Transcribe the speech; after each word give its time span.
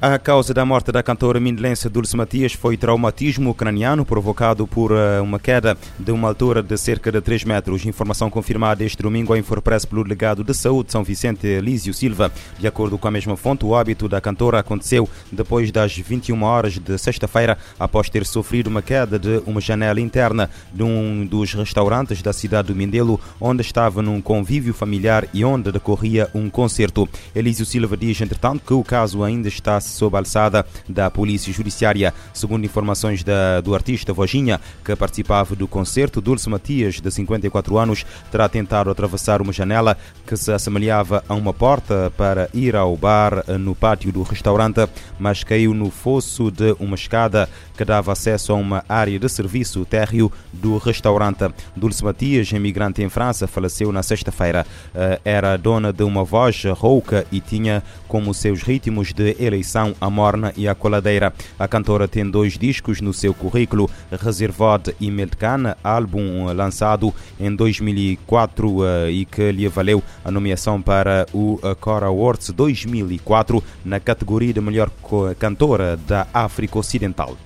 A 0.00 0.16
causa 0.16 0.54
da 0.54 0.64
morte 0.64 0.92
da 0.92 1.02
cantora 1.02 1.40
mindelense 1.40 1.88
Dulce 1.88 2.16
Matias 2.16 2.52
foi 2.52 2.76
traumatismo 2.76 3.52
craniano 3.52 4.04
provocado 4.04 4.64
por 4.64 4.92
eh, 4.92 5.20
uma 5.20 5.40
queda 5.40 5.76
de 5.98 6.12
uma 6.12 6.28
altura 6.28 6.62
de 6.62 6.78
cerca 6.78 7.10
de 7.10 7.20
3 7.20 7.42
metros. 7.42 7.84
Informação 7.84 8.30
confirmada 8.30 8.84
este 8.84 9.02
domingo 9.02 9.32
à 9.32 9.38
Infopress 9.40 9.84
pelo 9.84 10.04
delegado 10.04 10.44
de 10.44 10.54
saúde 10.54 10.86
de 10.86 10.92
São 10.92 11.02
Vicente, 11.02 11.48
Elísio 11.48 11.92
Silva. 11.92 12.30
De 12.60 12.68
acordo 12.68 12.96
com 12.96 13.08
a 13.08 13.10
mesma 13.10 13.36
fonte, 13.36 13.64
o 13.64 13.70
óbito 13.70 14.08
da 14.08 14.20
cantora 14.20 14.60
aconteceu 14.60 15.08
depois 15.32 15.72
das 15.72 15.96
21 15.96 16.44
horas 16.44 16.78
de 16.78 16.96
sexta-feira, 16.96 17.58
após 17.76 18.08
ter 18.08 18.24
sofrido 18.24 18.68
uma 18.68 18.82
queda 18.82 19.18
de 19.18 19.42
uma 19.46 19.60
janela 19.60 20.00
interna 20.00 20.48
de 20.72 20.84
um 20.84 21.26
dos 21.26 21.54
restaurantes 21.54 22.22
da 22.22 22.32
cidade 22.32 22.68
do 22.68 22.76
Mindelo, 22.76 23.20
onde 23.40 23.62
estava 23.62 24.00
num 24.00 24.20
convívio 24.22 24.72
familiar 24.72 25.26
e 25.34 25.44
onde 25.44 25.72
decorria 25.72 26.30
um 26.32 26.48
concerto. 26.48 27.08
Elísio 27.34 27.66
Silva 27.66 27.96
diz, 27.96 28.20
entretanto, 28.20 28.62
que 28.64 28.72
o 28.72 28.84
caso 28.84 29.24
ainda 29.24 29.48
está 29.48 29.80
sob 29.88 30.16
a 30.16 30.20
alçada 30.20 30.64
da 30.88 31.10
Polícia 31.10 31.52
Judiciária. 31.52 32.12
Segundo 32.32 32.64
informações 32.64 33.22
da, 33.22 33.60
do 33.60 33.74
artista 33.74 34.12
Vojinha, 34.12 34.60
que 34.84 34.94
participava 34.96 35.54
do 35.54 35.66
concerto, 35.66 36.20
Dulce 36.20 36.48
Matias, 36.48 37.00
de 37.00 37.10
54 37.10 37.78
anos, 37.78 38.04
terá 38.30 38.48
tentado 38.48 38.90
atravessar 38.90 39.40
uma 39.40 39.52
janela 39.52 39.96
que 40.26 40.36
se 40.36 40.52
assemelhava 40.52 41.24
a 41.28 41.34
uma 41.34 41.52
porta 41.52 42.12
para 42.16 42.48
ir 42.52 42.76
ao 42.76 42.96
bar 42.96 43.44
no 43.58 43.74
pátio 43.74 44.12
do 44.12 44.22
restaurante, 44.22 44.88
mas 45.18 45.44
caiu 45.44 45.72
no 45.72 45.90
fosso 45.90 46.50
de 46.50 46.76
uma 46.78 46.94
escada 46.94 47.48
que 47.76 47.84
dava 47.84 48.12
acesso 48.12 48.52
a 48.52 48.56
uma 48.56 48.84
área 48.88 49.18
de 49.18 49.28
serviço 49.28 49.84
térreo 49.84 50.30
do 50.52 50.78
restaurante. 50.78 51.48
Dulce 51.76 52.04
Matias, 52.04 52.50
imigrante 52.50 53.02
em 53.02 53.08
França, 53.08 53.46
faleceu 53.46 53.92
na 53.92 54.02
sexta-feira. 54.02 54.66
Eh, 54.94 55.20
era 55.24 55.56
dona 55.56 55.92
de 55.92 56.02
uma 56.02 56.24
voz 56.24 56.64
rouca 56.64 57.24
e 57.30 57.40
tinha 57.40 57.82
como 58.08 58.34
seus 58.34 58.62
ritmos 58.62 59.12
de 59.12 59.36
eleição 59.38 59.77
a 60.00 60.10
Morna 60.10 60.52
e 60.56 60.68
a 60.68 60.74
Coladeira. 60.74 61.32
A 61.58 61.68
cantora 61.68 62.08
tem 62.08 62.28
dois 62.28 62.58
discos 62.58 63.00
no 63.00 63.12
seu 63.12 63.32
currículo, 63.34 63.90
Reservod 64.10 64.94
e 65.00 65.10
Meltcan, 65.10 65.74
álbum 65.82 66.52
lançado 66.52 67.14
em 67.38 67.54
2004 67.54 68.84
eh, 68.84 69.10
e 69.10 69.24
que 69.24 69.52
lhe 69.52 69.68
valeu 69.68 70.02
a 70.24 70.30
nomeação 70.30 70.80
para 70.80 71.26
o 71.32 71.58
Cora 71.80 72.06
Awards 72.06 72.50
2004 72.50 73.62
na 73.84 74.00
categoria 74.00 74.52
de 74.52 74.60
melhor 74.60 74.90
cantora 75.38 75.96
da 75.96 76.26
África 76.32 76.78
Ocidental. 76.78 77.36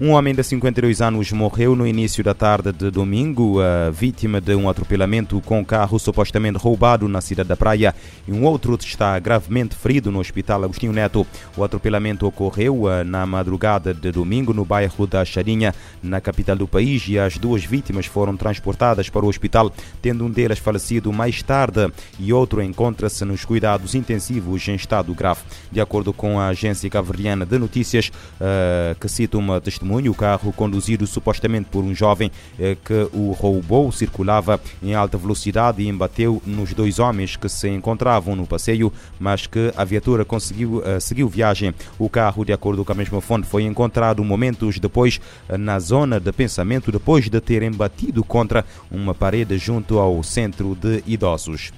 Um 0.00 0.10
homem 0.10 0.34
de 0.34 0.42
52 0.42 1.00
anos 1.00 1.30
morreu 1.30 1.76
no 1.76 1.86
início 1.86 2.24
da 2.24 2.34
tarde 2.34 2.72
de 2.72 2.90
domingo, 2.90 3.60
vítima 3.92 4.40
de 4.40 4.52
um 4.52 4.68
atropelamento 4.68 5.40
com 5.42 5.60
um 5.60 5.64
carro 5.64 6.00
supostamente 6.00 6.58
roubado 6.58 7.06
na 7.06 7.20
cidade 7.20 7.48
da 7.48 7.56
Praia, 7.56 7.94
e 8.26 8.32
um 8.32 8.42
outro 8.42 8.74
está 8.74 9.16
gravemente 9.20 9.76
ferido 9.76 10.10
no 10.10 10.18
Hospital 10.18 10.64
Agostinho 10.64 10.92
Neto. 10.92 11.24
O 11.56 11.62
atropelamento 11.62 12.26
ocorreu 12.26 12.88
ah, 12.88 13.04
na 13.04 13.24
madrugada 13.24 13.94
de 13.94 14.10
domingo 14.10 14.52
no 14.52 14.64
bairro 14.64 15.06
da 15.06 15.24
Charinha, 15.24 15.72
na 16.02 16.20
capital 16.20 16.56
do 16.56 16.66
país, 16.66 17.06
e 17.06 17.16
as 17.16 17.38
duas 17.38 17.64
vítimas 17.64 18.06
foram 18.06 18.36
transportadas 18.36 19.08
para 19.08 19.24
o 19.24 19.28
hospital, 19.28 19.72
tendo 20.02 20.24
um 20.24 20.30
deles 20.30 20.58
falecido 20.58 21.12
mais 21.12 21.40
tarde 21.40 21.88
e 22.18 22.32
outro 22.32 22.60
encontra-se 22.60 23.24
nos 23.24 23.44
cuidados 23.44 23.94
intensivos 23.94 24.66
em 24.66 24.74
estado 24.74 25.14
grave. 25.14 25.42
De 25.70 25.80
acordo 25.80 26.12
com 26.12 26.40
a 26.40 26.48
agência 26.48 26.90
caverdiana 26.90 27.46
de 27.46 27.58
notícias, 27.60 28.10
ah, 28.40 28.96
que 28.98 29.06
cita 29.06 29.38
uma 29.38 29.60
testemunha 29.60 29.83
testemunho, 29.84 30.10
o 30.10 30.14
carro 30.14 30.52
conduzido 30.52 31.06
supostamente 31.06 31.68
por 31.70 31.84
um 31.84 31.94
jovem 31.94 32.30
eh, 32.58 32.76
que 32.82 33.08
o 33.12 33.32
roubou 33.32 33.92
circulava 33.92 34.58
em 34.82 34.94
alta 34.94 35.18
velocidade 35.18 35.82
e 35.82 35.88
embateu 35.88 36.42
nos 36.46 36.72
dois 36.72 36.98
homens 36.98 37.36
que 37.36 37.48
se 37.48 37.68
encontravam 37.68 38.34
no 38.34 38.46
passeio, 38.46 38.90
mas 39.20 39.46
que 39.46 39.72
a 39.76 39.84
viatura 39.84 40.24
conseguiu 40.24 40.78
uh, 40.78 41.00
seguir 41.00 41.26
viagem. 41.26 41.74
O 41.98 42.08
carro, 42.08 42.44
de 42.44 42.52
acordo 42.52 42.84
com 42.84 42.92
a 42.92 42.94
mesma 42.94 43.20
fonte, 43.20 43.46
foi 43.46 43.62
encontrado 43.64 44.24
momentos 44.24 44.78
depois 44.78 45.20
uh, 45.48 45.58
na 45.58 45.78
zona 45.78 46.18
de 46.18 46.32
pensamento, 46.32 46.90
depois 46.90 47.28
de 47.28 47.40
ter 47.40 47.62
embatido 47.62 48.24
contra 48.24 48.64
uma 48.90 49.14
parede 49.14 49.58
junto 49.58 49.98
ao 49.98 50.22
centro 50.22 50.74
de 50.74 51.02
idosos. 51.06 51.72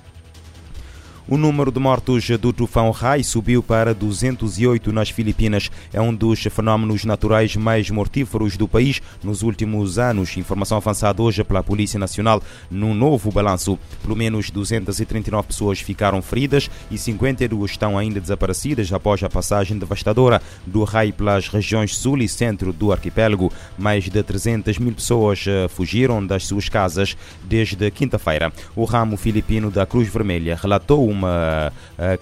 O 1.28 1.36
número 1.36 1.72
de 1.72 1.80
mortos 1.80 2.30
do 2.38 2.52
tufão 2.52 2.92
Rai 2.92 3.24
subiu 3.24 3.60
para 3.60 3.92
208 3.92 4.92
nas 4.92 5.10
Filipinas. 5.10 5.72
É 5.92 6.00
um 6.00 6.14
dos 6.14 6.40
fenómenos 6.44 7.04
naturais 7.04 7.56
mais 7.56 7.90
mortíferos 7.90 8.56
do 8.56 8.68
país 8.68 9.02
nos 9.24 9.42
últimos 9.42 9.98
anos. 9.98 10.36
Informação 10.36 10.76
avançada 10.76 11.20
hoje 11.20 11.42
pela 11.42 11.64
Polícia 11.64 11.98
Nacional 11.98 12.40
num 12.70 12.94
novo 12.94 13.32
balanço. 13.32 13.76
Pelo 14.02 14.14
menos 14.14 14.50
239 14.50 15.48
pessoas 15.48 15.80
ficaram 15.80 16.22
feridas 16.22 16.70
e 16.92 16.96
52 16.96 17.72
estão 17.72 17.98
ainda 17.98 18.20
desaparecidas 18.20 18.92
após 18.92 19.20
a 19.24 19.28
passagem 19.28 19.76
devastadora 19.76 20.40
do 20.64 20.84
Rai 20.84 21.10
pelas 21.10 21.48
regiões 21.48 21.96
sul 21.96 22.18
e 22.18 22.28
centro 22.28 22.72
do 22.72 22.92
arquipélago. 22.92 23.52
Mais 23.76 24.04
de 24.04 24.22
300 24.22 24.78
mil 24.78 24.92
pessoas 24.92 25.44
eh, 25.48 25.66
fugiram 25.66 26.24
das 26.24 26.46
suas 26.46 26.68
casas 26.68 27.16
desde 27.42 27.90
quinta-feira. 27.90 28.52
O 28.76 28.84
ramo 28.84 29.16
filipino 29.16 29.72
da 29.72 29.84
Cruz 29.84 30.06
Vermelha 30.06 30.56
relatou 30.62 31.15
uma 31.16 31.72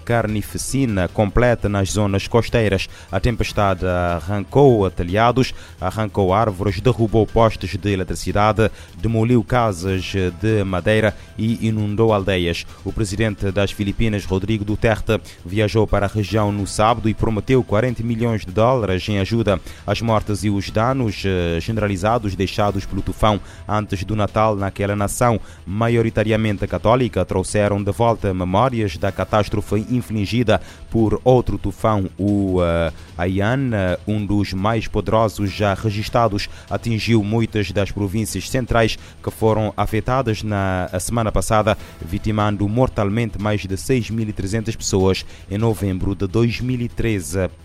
carnificina 0.04 1.08
completa 1.08 1.68
nas 1.68 1.90
zonas 1.90 2.28
costeiras. 2.28 2.88
A 3.10 3.18
tempestade 3.18 3.84
arrancou 3.86 4.88
telhados, 4.90 5.52
arrancou 5.80 6.32
árvores, 6.32 6.80
derrubou 6.80 7.26
postes 7.26 7.76
de 7.76 7.90
eletricidade, 7.90 8.70
demoliu 8.96 9.42
casas 9.42 10.12
de 10.40 10.64
madeira 10.64 11.14
e 11.36 11.66
inundou 11.66 12.12
aldeias. 12.12 12.64
O 12.84 12.92
presidente 12.92 13.50
das 13.50 13.72
Filipinas, 13.72 14.24
Rodrigo 14.24 14.64
Duterte, 14.64 15.20
viajou 15.44 15.86
para 15.86 16.06
a 16.06 16.08
região 16.08 16.52
no 16.52 16.66
sábado 16.66 17.08
e 17.08 17.14
prometeu 17.14 17.62
40 17.64 18.02
milhões 18.02 18.44
de 18.44 18.52
dólares 18.52 19.08
em 19.08 19.18
ajuda 19.18 19.60
às 19.86 20.00
mortes 20.00 20.44
e 20.44 20.50
os 20.50 20.70
danos 20.70 21.22
eh, 21.24 21.58
generalizados 21.60 22.36
deixados 22.36 22.86
pelo 22.86 23.02
tufão 23.02 23.40
antes 23.66 24.04
do 24.04 24.14
Natal 24.14 24.54
naquela 24.56 24.94
nação 24.94 25.40
maioritariamente 25.66 26.66
católica. 26.66 27.24
Trouxeram 27.24 27.82
de 27.82 27.92
volta 27.92 28.32
memórias 28.32 28.83
da 28.96 29.10
catástrofe 29.10 29.86
infligida 29.90 30.60
por 30.90 31.20
outro 31.24 31.58
tufão, 31.58 32.08
o 32.18 32.60
uh, 32.60 32.92
Ayan, 33.16 33.70
uh, 33.70 34.10
um 34.10 34.24
dos 34.24 34.52
mais 34.52 34.86
poderosos 34.86 35.50
já 35.50 35.74
registrados, 35.74 36.48
atingiu 36.68 37.24
muitas 37.24 37.72
das 37.72 37.90
províncias 37.90 38.48
centrais 38.48 38.98
que 39.22 39.30
foram 39.30 39.72
afetadas 39.76 40.42
na 40.42 40.88
semana 41.00 41.32
passada, 41.32 41.76
vitimando 42.00 42.68
mortalmente 42.68 43.40
mais 43.40 43.62
de 43.62 43.74
6.300 43.74 44.76
pessoas 44.76 45.26
em 45.50 45.58
novembro 45.58 46.14
de 46.14 46.26
2013. 46.26 47.63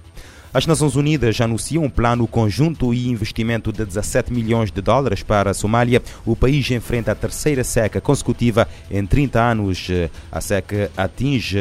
As 0.51 0.65
Nações 0.65 0.95
Unidas 0.95 1.39
anunciam 1.39 1.83
um 1.83 1.89
plano 1.89 2.25
conjunto 2.27 2.91
e 2.91 3.07
investimento 3.07 3.71
de 3.71 3.85
17 3.85 4.33
milhões 4.33 4.71
de 4.71 4.81
dólares 4.81 5.21
para 5.21 5.51
a 5.51 5.53
Somália. 5.53 6.01
O 6.25 6.35
país 6.35 6.69
enfrenta 6.71 7.11
a 7.11 7.15
terceira 7.15 7.63
seca 7.63 8.01
consecutiva 8.01 8.67
em 8.89 9.05
30 9.05 9.39
anos. 9.39 9.87
A 10.31 10.41
seca 10.41 10.91
atinge 10.97 11.59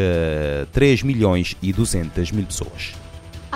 3 0.73 1.03
milhões 1.03 1.55
e 1.61 1.71
200 1.71 2.33
mil 2.33 2.47
pessoas. 2.47 3.08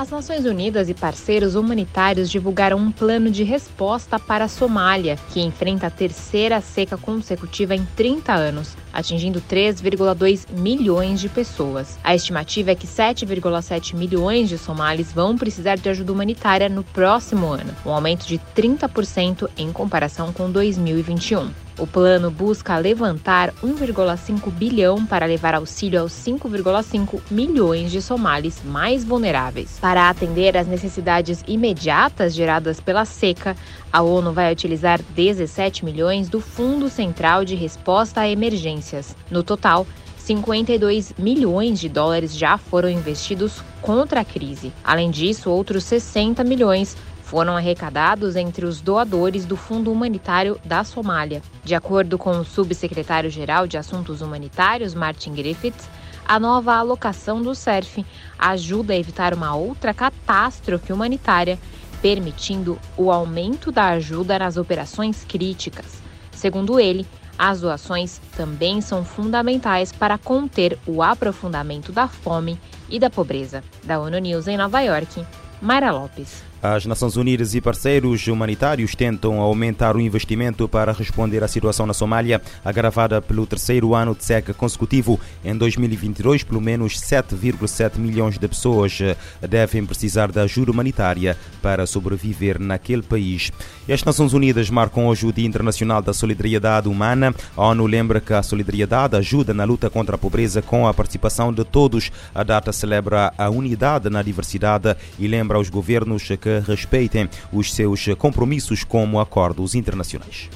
As 0.03 0.11
Nações 0.11 0.45
Unidas 0.45 0.89
e 0.89 0.95
parceiros 0.95 1.55
humanitários 1.55 2.29
divulgaram 2.29 2.77
um 2.77 2.91
plano 2.91 3.31
de 3.31 3.45
resposta 3.45 4.19
para 4.19 4.47
a 4.47 4.49
Somália, 4.49 5.17
que 5.33 5.41
enfrenta 5.41 5.87
a 5.87 5.91
terceira 5.91 6.61
seca 6.61 6.99
consecutiva 6.99 7.73
em 7.73 7.85
30 7.95 8.33
anos, 8.33 8.77
atingindo 8.93 9.41
3,2 9.41 10.45
milhões 10.59 11.21
de 11.21 11.29
pessoas. 11.29 12.01
A 12.03 12.17
estimativa 12.17 12.73
é 12.73 12.75
que 12.75 12.85
7,7 12.85 13.95
milhões 13.95 14.49
de 14.49 14.59
somalis 14.59 15.13
vão 15.13 15.39
precisar 15.39 15.77
de 15.77 15.89
ajuda 15.89 16.13
humanitária 16.13 16.69
no 16.69 16.83
próximo 16.83 17.47
ano, 17.47 17.73
um 17.87 17.93
aumento 17.93 18.27
de 18.27 18.41
30% 18.57 19.49
em 19.57 19.73
comparação 19.73 20.33
com 20.33 20.51
2021. 20.51 21.62
O 21.79 21.87
plano 21.87 22.31
busca 22.31 22.77
levantar 22.77 23.53
1,5 23.63 24.51
bilhão 24.51 25.07
para 25.07 25.25
levar 25.25 25.55
auxílio 25.55 26.01
aos 26.01 26.13
5,5 26.13 27.21
milhões 27.31 27.91
de 27.91 28.03
somalis 28.03 28.61
mais 28.63 29.05
vulneráveis. 29.05 29.79
Para 29.81 30.11
atender 30.11 30.57
às 30.57 30.67
necessidades 30.67 31.43
imediatas 31.49 32.35
geradas 32.35 32.79
pela 32.79 33.07
seca, 33.07 33.57
a 33.91 34.03
ONU 34.03 34.33
vai 34.33 34.53
utilizar 34.53 35.01
17 35.15 35.85
milhões 35.85 36.29
do 36.29 36.41
Fundo 36.41 36.91
Central 36.91 37.45
de 37.45 37.55
Resposta 37.55 38.21
a 38.21 38.29
Emergências. 38.29 39.17
No 39.31 39.43
total, 39.43 39.87
52 40.19 41.15
milhões 41.19 41.81
de 41.81 41.89
dólares 41.89 42.37
já 42.37 42.57
foram 42.57 42.89
investidos 42.89 43.63
contra 43.81 44.21
a 44.21 44.25
crise. 44.25 44.73
Além 44.85 45.11
disso, 45.11 45.51
outros 45.51 45.85
60 45.85 46.45
milhões 46.45 46.97
foram 47.33 47.57
arrecadados 47.57 48.37
entre 48.37 48.67
os 48.67 48.83
doadores 48.83 49.47
do 49.47 49.57
Fundo 49.57 49.91
Humanitário 49.91 50.61
da 50.63 50.85
Somália. 50.85 51.41
De 51.65 51.75
acordo 51.75 52.19
com 52.19 52.33
o 52.33 52.45
subsecretário-geral 52.45 53.67
de 53.67 53.79
Assuntos 53.79 54.21
Humanitários, 54.21 54.93
Martin 54.93 55.33
Griffiths, 55.33 55.89
a 56.27 56.39
nova 56.39 56.75
alocação 56.75 57.41
do 57.41 57.55
SERF 57.55 58.05
ajuda 58.39 58.93
a 58.93 58.99
evitar 58.99 59.33
uma 59.33 59.55
outra 59.55 59.95
catástrofe 59.95 60.93
humanitária, 60.93 61.59
permitindo 62.03 62.79
o 62.99 63.11
aumento 63.11 63.73
da 63.73 63.87
ajuda 63.87 64.39
nas 64.39 64.59
operações 64.59 65.25
críticas. 65.25 66.03
Segundo 66.33 66.79
ele, 66.79 67.07
As 67.39 67.61
doações 67.61 68.21
também 68.37 68.81
são 68.81 69.05
fundamentais 69.05 69.91
para 69.91 70.19
conter 70.19 70.79
o 70.87 71.03
aprofundamento 71.03 71.91
da 71.91 72.07
fome 72.07 72.59
e 72.89 72.99
da 72.99 73.11
pobreza. 73.11 73.65
Da 73.83 73.99
ONU 73.99 74.19
News 74.19 74.47
em 74.47 74.57
Nova 74.57 74.81
York, 74.81 75.25
Mayra 75.61 75.91
Lopes. 75.91 76.52
As 76.63 76.87
Nações 76.87 77.17
Unidas 77.17 77.57
e 77.57 77.61
parceiros 77.61 78.25
humanitários 78.29 78.95
tentam 78.95 79.41
aumentar 79.41 79.97
o 79.97 80.01
investimento 80.01 80.69
para 80.69 80.93
responder 80.93 81.43
à 81.43 81.49
situação 81.49 81.87
na 81.87 81.93
Somália, 81.93 82.41
agravada 82.65 83.21
pelo 83.21 83.45
terceiro 83.45 83.97
ano 83.97 84.15
de 84.15 84.25
seca 84.25 84.55
consecutivo. 84.55 85.19
Em 85.45 85.57
2022, 85.57 86.45
pelo 86.45 86.61
menos 86.61 87.01
7,7 87.01 87.99
milhões 87.99 88.39
de 88.39 88.47
pessoas 88.47 88.97
devem 89.41 89.85
precisar 89.85 90.31
de 90.31 90.39
ajuda 90.39 90.71
humanitária 90.71 91.37
para 91.61 91.85
sobreviver 91.85 92.61
naquele 92.61 93.03
país. 93.03 93.51
E 93.89 93.93
as 93.93 94.05
Nações 94.05 94.33
Unidas 94.33 94.71
marcam 94.71 95.09
hoje 95.09 95.27
o 95.27 95.33
Dia 95.33 95.49
Internacional 95.49 96.01
da 96.01 96.15
Solidariedade 96.15 96.89
Humana. 96.89 97.35
A 97.57 97.63
ONU 97.63 97.87
lembra 97.87 98.21
que 98.21 98.35
a 98.35 98.41
solidariedade 98.41 99.17
ajuda 99.17 99.53
na 99.53 99.65
luta 99.65 99.91
contra 99.91 100.15
a 100.15 100.19
pobreza 100.19 100.63
com 100.63 100.87
a 100.87 100.95
participação 100.95 101.53
de 101.53 101.65
todos. 101.65 102.13
A 102.33 102.45
data 102.45 102.73
celebra 102.73 103.35
a 103.37 103.51
unidade 103.51 104.09
na 104.09 104.23
diversidade 104.23 104.95
e 105.19 105.27
lembra 105.27 105.59
aos 105.59 105.69
governos 105.69 106.29
que 106.41 106.52
respeitem 106.61 107.29
os 107.53 107.73
seus 107.73 108.07
compromissos 108.19 108.85
como 108.85 109.21
acordos 109.21 109.75
internacionais. 109.75 110.51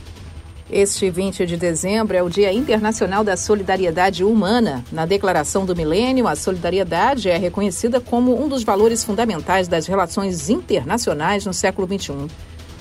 Este 0.70 1.08
20 1.08 1.46
de 1.46 1.56
dezembro 1.56 2.16
é 2.16 2.22
o 2.22 2.28
Dia 2.28 2.52
Internacional 2.52 3.22
da 3.22 3.36
Solidariedade 3.36 4.24
Humana. 4.24 4.84
Na 4.90 5.06
Declaração 5.06 5.64
do 5.64 5.76
Milênio, 5.76 6.26
a 6.26 6.34
solidariedade 6.34 7.30
é 7.30 7.36
reconhecida 7.36 8.00
como 8.00 8.42
um 8.42 8.48
dos 8.48 8.64
valores 8.64 9.04
fundamentais 9.04 9.68
das 9.68 9.86
relações 9.86 10.50
internacionais 10.50 11.46
no 11.46 11.54
século 11.54 11.86
XXI. 11.86 12.26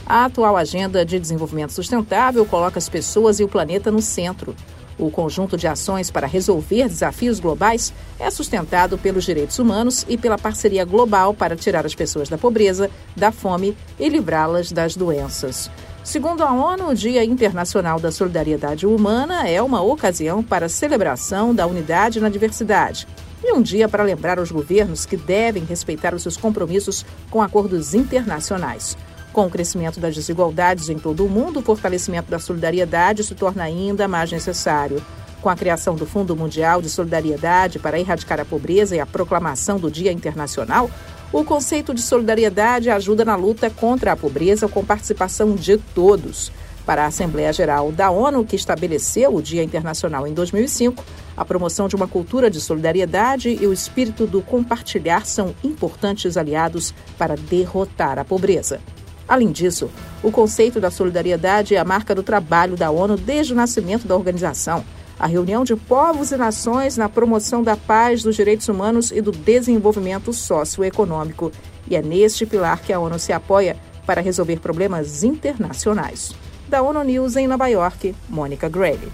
A 0.04 0.26
atual 0.26 0.58
Agenda 0.58 1.06
de 1.06 1.20
Desenvolvimento 1.20 1.74
Sustentável 1.74 2.44
coloca 2.46 2.80
as 2.80 2.90
pessoas 2.90 3.40
e 3.40 3.44
o 3.44 3.48
planeta 3.48 3.92
no 3.92 4.02
centro. 4.02 4.56
O 4.97 5.12
conjunto 5.12 5.57
de 5.57 5.68
ações 5.68 6.09
para 6.09 6.25
resolver 6.25 6.88
desafios 6.88 7.39
globais 7.39 7.94
é 8.18 8.30
sustentado 8.30 8.97
pelos 8.97 9.25
direitos 9.25 9.59
humanos 9.59 10.06
e 10.07 10.18
pela 10.18 10.38
parceria 10.38 10.86
global 10.86 11.33
para 11.33 11.56
tirar 11.56 11.86
as 11.86 11.94
pessoas 11.94 12.30
da 12.30 12.38
pobreza, 12.38 12.89
da 13.15 13.31
fome 13.31 13.75
e 14.00 14.07
livrá-las 14.07 14.71
das 14.71 14.95
doenças. 14.95 15.69
Segundo 16.03 16.44
a 16.44 16.53
ONU, 16.53 16.89
o 16.89 16.95
Dia 16.95 17.25
Internacional 17.25 18.00
da 18.00 18.12
Solidariedade 18.12 18.86
Humana 18.86 19.50
é 19.50 19.62
uma 19.62 19.81
ocasião 19.81 20.44
para 20.44 20.68
a 20.68 20.69
celebração 20.69 21.53
da 21.53 21.65
unidade 21.65 22.21
na 22.21 22.30
diversidade 22.30 23.07
e 23.44 23.51
um 23.51 23.62
dia 23.62 23.89
para 23.89 24.03
lembrar 24.03 24.39
aos 24.39 24.51
governos 24.51 25.06
que 25.06 25.18
devem 25.18 25.63
respeitar 25.65 26.13
os 26.13 26.21
seus 26.21 26.38
compromissos 26.38 27.06
com 27.30 27.42
acordos 27.42 27.94
internacionais. 27.94 28.95
Com 29.36 29.48
o 29.48 29.50
crescimento 29.50 30.00
das 30.00 30.16
desigualdades 30.16 30.88
em 30.88 30.98
todo 30.98 31.26
o 31.26 31.30
mundo, 31.30 31.60
o 31.60 31.62
fortalecimento 31.62 32.32
da 32.32 32.40
solidariedade 32.40 33.22
se 33.22 33.36
torna 33.36 33.66
ainda 33.66 34.08
mais 34.08 34.32
necessário. 34.32 35.04
Com 35.42 35.50
a 35.50 35.58
criação 35.58 35.94
do 35.94 36.06
Fundo 36.06 36.38
Mundial 36.38 36.82
de 36.82 36.90
Solidariedade 36.90 37.78
para 37.78 38.00
erradicar 38.00 38.40
a 38.40 38.46
pobreza 38.46 38.96
e 38.96 39.00
a 39.02 39.06
proclamação 39.06 39.78
do 39.78 39.92
Dia 39.92 40.10
Internacional, 40.10 40.90
o 41.34 41.44
conceito 41.44 41.94
de 41.94 42.02
solidariedade 42.02 42.90
ajuda 42.90 43.26
na 43.26 43.36
luta 43.36 43.70
contra 43.70 44.14
a 44.14 44.16
pobreza 44.16 44.70
com 44.70 44.86
participação 44.86 45.54
de 45.54 45.76
todos. 45.94 46.50
Para 46.86 47.04
a 47.04 47.08
Assembleia 47.08 47.52
Geral 47.52 47.92
da 47.92 48.10
ONU, 48.10 48.46
que 48.46 48.56
estabeleceu 48.56 49.36
o 49.36 49.42
Dia 49.42 49.64
Internacional 49.64 50.26
em 50.26 50.34
2005, 50.34 51.04
a 51.36 51.44
promoção 51.44 51.90
de 51.90 51.96
uma 51.98 52.08
cultura 52.08 52.50
de 52.50 52.62
solidariedade 52.62 53.50
e 53.50 53.68
o 53.68 53.74
espírito 53.74 54.26
do 54.26 54.42
compartilhar 54.42 55.26
são 55.26 55.54
importantes 55.62 56.38
aliados 56.38 56.94
para 57.18 57.36
derrotar 57.36 58.18
a 58.18 58.24
pobreza. 58.24 58.80
Além 59.27 59.51
disso, 59.51 59.89
o 60.22 60.31
conceito 60.31 60.80
da 60.80 60.92
solidariedade 60.92 61.75
é 61.75 61.80
a 61.80 61.86
marca 61.86 62.13
do 62.13 62.22
trabalho 62.22 62.75
da 62.75 62.92
ONU 62.92 63.18
desde 63.18 63.54
o 63.54 63.56
nascimento 63.56 64.07
da 64.07 64.16
organização. 64.16 64.83
A 65.18 65.27
reunião 65.27 65.63
de 65.63 65.75
povos 65.75 66.31
e 66.31 66.38
nações 66.38 66.98
na 66.98 67.10
promoção 67.10 67.63
da 67.63 67.75
paz, 67.75 68.22
dos 68.22 68.36
direitos 68.36 68.68
humanos 68.68 69.12
e 69.12 69.22
do 69.22 69.31
desenvolvimento 69.31 70.31
socioeconômico. 70.33 71.51
E 71.88 71.95
é 71.95 72.01
neste 72.01 72.45
pilar 72.45 72.81
que 72.81 72.94
a 72.94 73.00
ONU 73.00 73.18
se 73.18 73.31
apoia 73.31 73.77
para 74.06 74.22
resolver 74.22 74.60
problemas 74.60 75.24
internacionais. 75.24 76.36
Da 76.68 76.81
ONU 76.81 77.04
News 77.04 77.36
em 77.36 77.48
Nova 77.48 77.68
York, 77.68 78.16
Mônica 78.30 78.68
Grayle. 78.69 79.12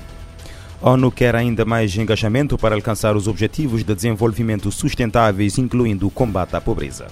A 0.82 0.90
ONU 0.92 1.12
quer 1.12 1.36
ainda 1.36 1.64
mais 1.64 1.96
engajamento 1.96 2.58
para 2.58 2.74
alcançar 2.74 3.16
os 3.16 3.28
objetivos 3.28 3.84
de 3.84 3.94
desenvolvimento 3.94 4.72
sustentáveis, 4.72 5.60
incluindo 5.60 6.08
o 6.08 6.12
combate 6.12 6.56
à 6.56 6.62
pobreza. 6.62 7.08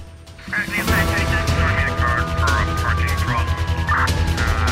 any 3.10 3.22
trouble. 3.22 4.69